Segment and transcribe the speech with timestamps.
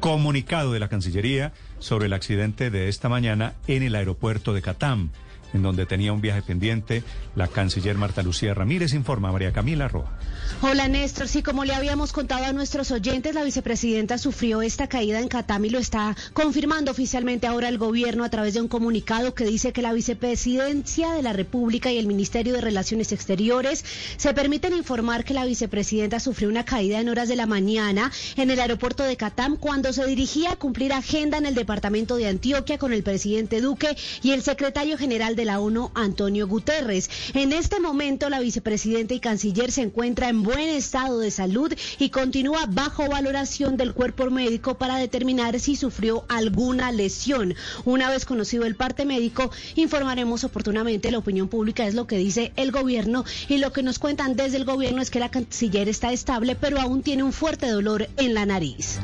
[0.00, 5.10] Comunicado de la Cancillería sobre el accidente de esta mañana en el aeropuerto de Catam
[5.54, 7.02] en donde tenía un viaje pendiente.
[7.34, 10.18] La canciller Marta Lucía Ramírez informa a María Camila Roa.
[10.62, 15.20] Hola Néstor, sí, como le habíamos contado a nuestros oyentes, la vicepresidenta sufrió esta caída
[15.20, 19.32] en Catam y lo está confirmando oficialmente ahora el gobierno a través de un comunicado
[19.34, 23.84] que dice que la vicepresidencia de la República y el Ministerio de Relaciones Exteriores
[24.16, 28.50] se permiten informar que la vicepresidenta sufrió una caída en horas de la mañana en
[28.50, 32.76] el aeropuerto de Catam cuando se dirigía a cumplir agenda en el departamento de Antioquia
[32.76, 37.10] con el presidente Duque y el secretario general de la ONU, Antonio Guterres.
[37.34, 42.10] En este momento, la vicepresidenta y canciller se encuentra en buen estado de salud y
[42.10, 47.54] continúa bajo valoración del cuerpo médico para determinar si sufrió alguna lesión.
[47.84, 51.10] Una vez conocido el parte médico, informaremos oportunamente.
[51.10, 54.56] La opinión pública es lo que dice el gobierno y lo que nos cuentan desde
[54.56, 58.34] el gobierno es que la canciller está estable, pero aún tiene un fuerte dolor en
[58.34, 59.00] la nariz.